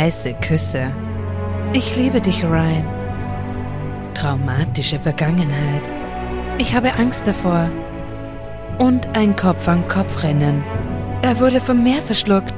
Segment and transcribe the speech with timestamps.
[0.00, 0.94] Heiße Küsse.
[1.74, 2.88] Ich liebe dich, Ryan.
[4.14, 5.82] Traumatische Vergangenheit.
[6.56, 7.70] Ich habe Angst davor.
[8.78, 10.64] Und ein Kopf-an-Kopf-Rennen.
[11.20, 12.54] Er wurde vom Meer verschluckt.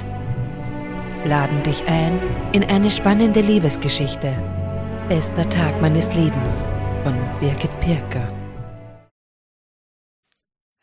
[1.24, 2.20] Laden dich ein
[2.52, 4.40] in eine spannende Liebesgeschichte.
[5.08, 6.68] Bester Tag meines Lebens
[7.02, 8.32] von Birgit Pirker.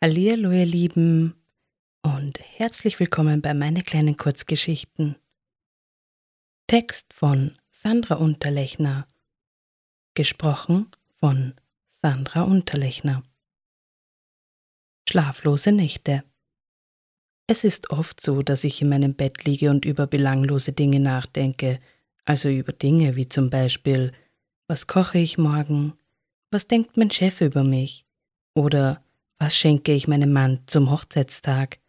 [0.04, 1.36] Hallihallo, ihr Lieben,
[2.02, 5.16] und herzlich willkommen bei meine kleinen Kurzgeschichten.
[6.70, 9.08] Text von Sandra Unterlechner.
[10.14, 10.86] Gesprochen
[11.20, 11.56] von
[12.00, 13.24] Sandra Unterlechner.
[15.10, 16.24] Schlaflose Nächte.
[17.48, 21.80] Es ist oft so, dass ich in meinem Bett liege und über belanglose Dinge nachdenke,
[22.24, 24.12] also über Dinge wie zum Beispiel,
[24.68, 25.94] was koche ich morgen,
[26.52, 28.06] was denkt mein Chef über mich
[28.54, 29.04] oder
[29.40, 31.80] was schenke ich meinem Mann zum Hochzeitstag.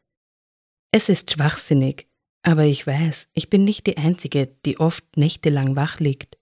[0.90, 2.09] Es ist schwachsinnig,
[2.42, 6.38] aber ich weiß, ich bin nicht die Einzige, die oft nächtelang wach liegt.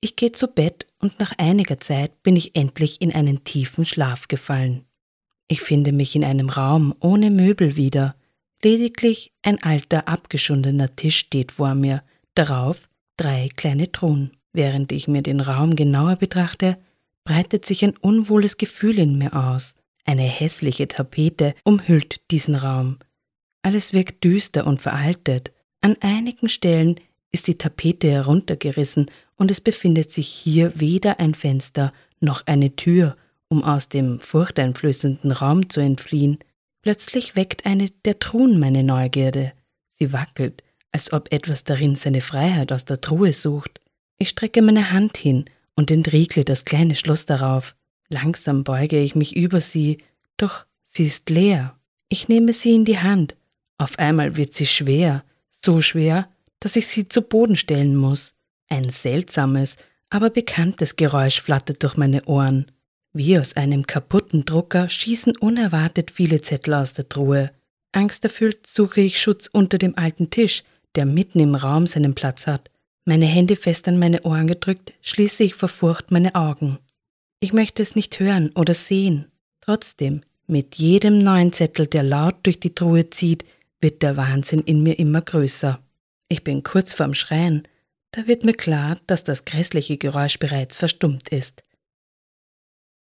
[0.00, 4.28] Ich gehe zu Bett und nach einiger Zeit bin ich endlich in einen tiefen Schlaf
[4.28, 4.84] gefallen.
[5.48, 8.14] Ich finde mich in einem Raum ohne Möbel wieder.
[8.62, 12.02] Lediglich ein alter, abgeschundener Tisch steht vor mir,
[12.34, 14.36] darauf drei kleine Truhen.
[14.52, 16.78] Während ich mir den Raum genauer betrachte,
[17.24, 19.74] breitet sich ein unwohles Gefühl in mir aus.
[20.04, 22.98] Eine hässliche Tapete umhüllt diesen Raum.
[23.68, 25.52] Alles wirkt düster und veraltet.
[25.82, 26.98] An einigen Stellen
[27.32, 33.14] ist die Tapete heruntergerissen und es befindet sich hier weder ein Fenster noch eine Tür,
[33.48, 36.38] um aus dem furchteinflößenden Raum zu entfliehen.
[36.80, 39.52] Plötzlich weckt eine der Truhen meine Neugierde.
[39.92, 43.80] Sie wackelt, als ob etwas darin seine Freiheit aus der Truhe sucht.
[44.16, 45.44] Ich strecke meine Hand hin
[45.76, 47.76] und entriegle das kleine Schloss darauf.
[48.08, 49.98] Langsam beuge ich mich über sie,
[50.38, 51.78] doch sie ist leer.
[52.08, 53.34] Ich nehme sie in die Hand
[53.78, 56.28] auf einmal wird sie schwer, so schwer,
[56.60, 58.34] dass ich sie zu Boden stellen muss.
[58.68, 59.76] Ein seltsames,
[60.10, 62.66] aber bekanntes Geräusch flattert durch meine Ohren.
[63.12, 67.52] Wie aus einem kaputten Drucker schießen unerwartet viele Zettel aus der Truhe.
[67.92, 70.64] Angsterfüllt suche ich Schutz unter dem alten Tisch,
[70.94, 72.70] der mitten im Raum seinen Platz hat.
[73.04, 76.78] Meine Hände fest an meine Ohren gedrückt, schließe ich vor Furcht meine Augen.
[77.40, 79.30] Ich möchte es nicht hören oder sehen.
[79.60, 83.44] Trotzdem, mit jedem neuen Zettel, der laut durch die Truhe zieht,
[83.80, 85.82] wird der Wahnsinn in mir immer größer.
[86.28, 87.66] Ich bin kurz vorm Schreien,
[88.12, 91.62] da wird mir klar, dass das grässliche Geräusch bereits verstummt ist.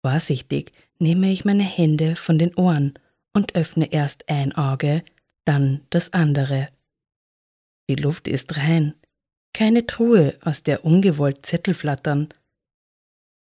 [0.06, 2.94] Vorsichtig nehme ich meine Hände von den Ohren
[3.34, 5.04] und öffne erst ein Auge,
[5.46, 6.68] dann das andere.
[7.90, 8.96] Die Luft ist rein,
[9.54, 12.30] keine Truhe, aus der ungewollt Zettel flattern.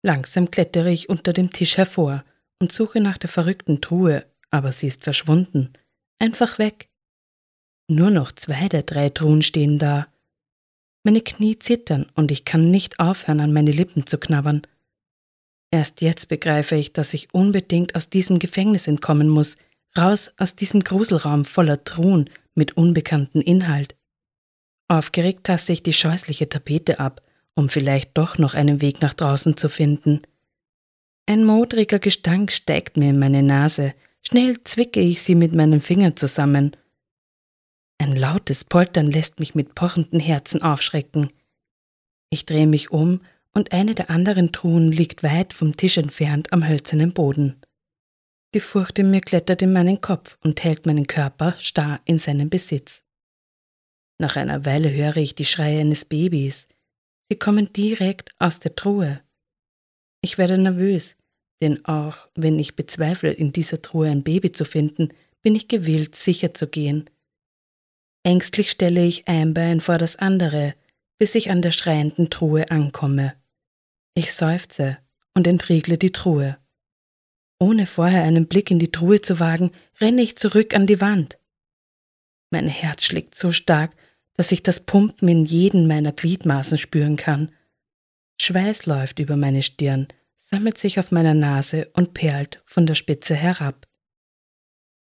[0.03, 2.23] Langsam klettere ich unter dem Tisch hervor
[2.59, 5.73] und suche nach der verrückten Truhe, aber sie ist verschwunden,
[6.19, 6.89] einfach weg.
[7.89, 10.07] Nur noch zwei der drei Truhen stehen da.
[11.03, 14.63] Meine Knie zittern und ich kann nicht aufhören, an meine Lippen zu knabbern.
[15.71, 19.55] Erst jetzt begreife ich, dass ich unbedingt aus diesem Gefängnis entkommen muss,
[19.97, 23.95] raus aus diesem Gruselraum voller Truhen mit unbekanntem Inhalt.
[24.89, 27.21] Aufgeregt taste ich die scheußliche Tapete ab,
[27.55, 30.21] um vielleicht doch noch einen Weg nach draußen zu finden.
[31.25, 36.17] Ein modriger Gestank steigt mir in meine Nase, schnell zwicke ich sie mit meinen Fingern
[36.17, 36.75] zusammen
[37.99, 41.31] ein lautes Poltern lässt mich mit pochenden Herzen aufschrecken.
[42.29, 43.21] Ich drehe mich um
[43.53, 47.59] und eine der anderen Truhen liegt weit vom Tisch entfernt am hölzernen Boden.
[48.53, 52.49] Die Furcht in mir klettert in meinen Kopf und hält meinen Körper starr in seinen
[52.49, 53.03] Besitz.
[54.19, 56.67] Nach einer Weile höre ich die Schreie eines Babys.
[57.29, 59.21] Sie kommen direkt aus der Truhe.
[60.21, 61.15] Ich werde nervös,
[61.61, 65.09] denn auch wenn ich bezweifle, in dieser Truhe ein Baby zu finden,
[65.43, 67.09] bin ich gewillt, sicher zu gehen.
[68.27, 70.73] Ängstlich stelle ich ein Bein vor das andere,
[71.17, 73.35] bis ich an der schreienden Truhe ankomme.
[74.15, 74.97] Ich seufze
[75.33, 76.57] und entriegle die Truhe.
[77.57, 79.71] Ohne vorher einen Blick in die Truhe zu wagen,
[80.01, 81.39] renne ich zurück an die Wand.
[82.49, 83.95] Mein Herz schlägt so stark,
[84.33, 87.53] dass ich das Pumpen in jeden meiner Gliedmaßen spüren kann.
[88.41, 93.35] Schweiß läuft über meine Stirn, sammelt sich auf meiner Nase und perlt von der Spitze
[93.35, 93.87] herab.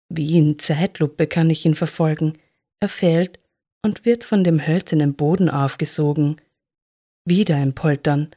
[0.07, 2.37] Wie in Zeitlupe kann ich ihn verfolgen,
[2.79, 3.39] er fällt
[3.83, 6.37] und wird von dem hölzernen Boden aufgesogen.
[7.25, 8.31] Wieder ein Poltern.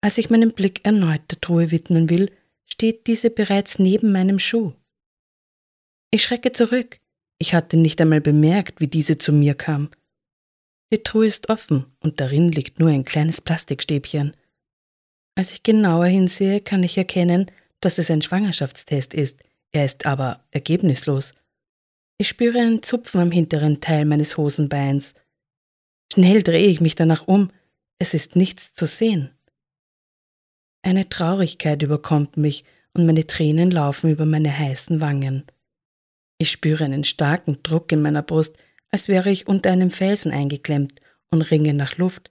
[0.00, 2.30] Als ich meinen Blick erneut der Truhe widmen will,
[2.66, 4.72] steht diese bereits neben meinem Schuh.
[6.10, 6.98] Ich schrecke zurück.
[7.38, 9.90] Ich hatte nicht einmal bemerkt, wie diese zu mir kam.
[10.92, 14.36] Die Truhe ist offen und darin liegt nur ein kleines Plastikstäbchen.
[15.34, 19.42] Als ich genauer hinsehe, kann ich erkennen, dass es ein Schwangerschaftstest ist.
[19.72, 21.32] Er ist aber ergebnislos.
[22.22, 25.14] Ich spüre einen Zupfen am hinteren Teil meines Hosenbeins.
[26.12, 27.50] Schnell drehe ich mich danach um,
[27.98, 29.32] es ist nichts zu sehen.
[30.82, 32.64] Eine Traurigkeit überkommt mich
[32.94, 35.48] und meine Tränen laufen über meine heißen Wangen.
[36.38, 38.56] Ich spüre einen starken Druck in meiner Brust,
[38.92, 41.00] als wäre ich unter einem Felsen eingeklemmt
[41.32, 42.30] und ringe nach Luft.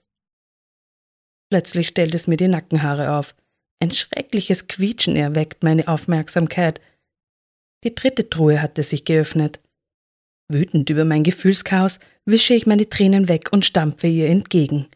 [1.50, 3.34] Plötzlich stellt es mir die Nackenhaare auf.
[3.78, 6.80] Ein schreckliches Quietschen erweckt meine Aufmerksamkeit.
[7.84, 9.60] Die dritte Truhe hatte sich geöffnet.
[10.52, 14.86] Wütend über mein Gefühlschaos wische ich meine Tränen weg und stampfe ihr entgegen.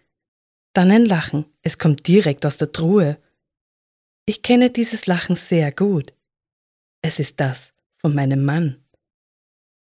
[0.72, 3.18] Dann ein Lachen, es kommt direkt aus der Truhe.
[4.26, 6.12] Ich kenne dieses Lachen sehr gut.
[7.02, 8.84] Es ist das von meinem Mann.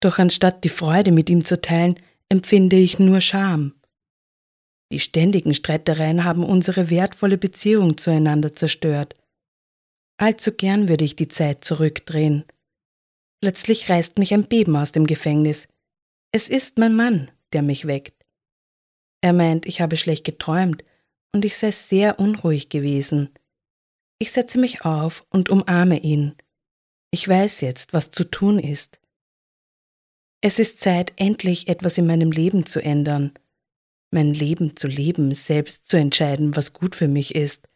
[0.00, 1.98] Doch anstatt die Freude mit ihm zu teilen,
[2.28, 3.74] empfinde ich nur Scham.
[4.90, 9.14] Die ständigen Streitereien haben unsere wertvolle Beziehung zueinander zerstört.
[10.18, 12.44] Allzu gern würde ich die Zeit zurückdrehen.
[13.42, 15.68] Plötzlich reißt mich ein Beben aus dem Gefängnis.
[16.32, 18.24] Es ist mein Mann, der mich weckt.
[19.20, 20.82] Er meint, ich habe schlecht geträumt
[21.32, 23.28] und ich sei sehr unruhig gewesen.
[24.18, 26.34] Ich setze mich auf und umarme ihn.
[27.10, 28.98] Ich weiß jetzt, was zu tun ist.
[30.40, 33.34] Es ist Zeit, endlich etwas in meinem Leben zu ändern
[34.12, 37.66] mein Leben zu leben, selbst zu entscheiden, was gut für mich ist.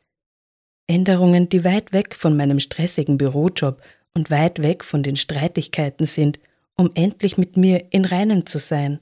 [0.87, 3.83] Änderungen, die weit weg von meinem stressigen Bürojob
[4.17, 6.41] und weit weg von den Streitigkeiten sind,
[6.75, 8.99] um endlich mit mir in Reinen zu sein.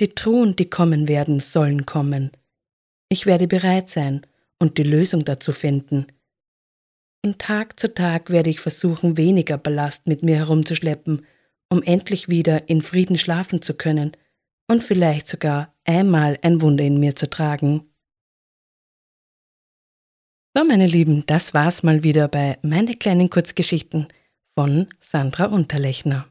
[0.00, 2.32] Die Truhen, die kommen werden, sollen kommen.
[3.10, 4.26] Ich werde bereit sein
[4.58, 6.06] und die Lösung dazu finden.
[7.22, 11.26] Von Tag zu Tag werde ich versuchen, weniger Ballast mit mir herumzuschleppen,
[11.68, 14.16] um endlich wieder in Frieden schlafen zu können
[14.66, 17.84] und vielleicht sogar einmal ein Wunder in mir zu tragen.
[20.56, 24.08] So, meine Lieben, das war's mal wieder bei meine kleinen Kurzgeschichten
[24.54, 26.28] von Sandra Unterlechner.